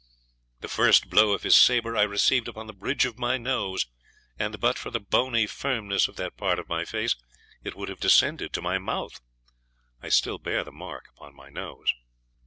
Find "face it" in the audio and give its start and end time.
6.85-7.75